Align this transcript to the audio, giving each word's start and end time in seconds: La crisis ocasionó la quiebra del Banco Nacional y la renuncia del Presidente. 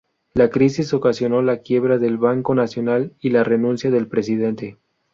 La 0.33 0.49
crisis 0.49 0.95
ocasionó 0.95 1.43
la 1.43 1.57
quiebra 1.57 1.99
del 1.99 2.17
Banco 2.17 2.55
Nacional 2.55 3.13
y 3.19 3.29
la 3.29 3.43
renuncia 3.43 3.91
del 3.91 4.07
Presidente. 4.07 4.77